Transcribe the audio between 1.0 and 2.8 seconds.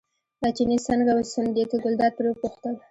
وسونګېد، ګلداد پرې وپوښتل.